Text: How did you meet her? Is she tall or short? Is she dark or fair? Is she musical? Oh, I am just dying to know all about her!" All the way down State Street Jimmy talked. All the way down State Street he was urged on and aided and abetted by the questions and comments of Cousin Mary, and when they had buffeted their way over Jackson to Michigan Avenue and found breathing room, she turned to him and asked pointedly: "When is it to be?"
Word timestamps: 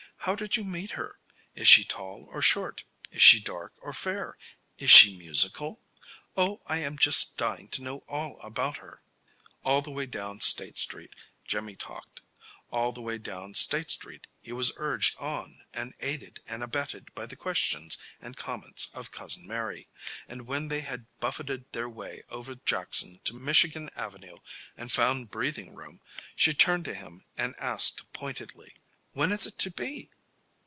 How 0.25 0.35
did 0.35 0.55
you 0.55 0.63
meet 0.63 0.91
her? 0.91 1.17
Is 1.55 1.67
she 1.67 1.83
tall 1.83 2.27
or 2.29 2.43
short? 2.43 2.83
Is 3.09 3.23
she 3.23 3.39
dark 3.39 3.73
or 3.81 3.91
fair? 3.91 4.37
Is 4.77 4.91
she 4.91 5.17
musical? 5.17 5.81
Oh, 6.37 6.61
I 6.67 6.77
am 6.77 6.95
just 6.99 7.37
dying 7.39 7.69
to 7.69 7.81
know 7.81 8.03
all 8.07 8.39
about 8.41 8.77
her!" 8.77 9.01
All 9.63 9.81
the 9.81 9.89
way 9.89 10.05
down 10.05 10.39
State 10.39 10.77
Street 10.77 11.15
Jimmy 11.47 11.75
talked. 11.75 12.21
All 12.69 12.91
the 12.91 13.01
way 13.01 13.17
down 13.17 13.55
State 13.55 13.89
Street 13.89 14.27
he 14.39 14.51
was 14.51 14.71
urged 14.77 15.17
on 15.17 15.61
and 15.73 15.95
aided 16.01 16.39
and 16.45 16.61
abetted 16.61 17.11
by 17.15 17.25
the 17.25 17.35
questions 17.35 17.97
and 18.21 18.37
comments 18.37 18.93
of 18.93 19.09
Cousin 19.11 19.47
Mary, 19.47 19.87
and 20.27 20.45
when 20.45 20.67
they 20.67 20.81
had 20.81 21.07
buffeted 21.19 21.65
their 21.71 21.89
way 21.89 22.21
over 22.29 22.53
Jackson 22.53 23.19
to 23.23 23.33
Michigan 23.39 23.89
Avenue 23.95 24.37
and 24.77 24.91
found 24.91 25.31
breathing 25.31 25.73
room, 25.73 25.99
she 26.35 26.53
turned 26.53 26.85
to 26.85 26.93
him 26.93 27.25
and 27.39 27.55
asked 27.57 28.13
pointedly: 28.13 28.75
"When 29.13 29.33
is 29.33 29.45
it 29.45 29.57
to 29.59 29.69
be?" 29.69 30.09